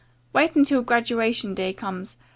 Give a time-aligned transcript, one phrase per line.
[0.33, 2.17] Wait until graduation day comes.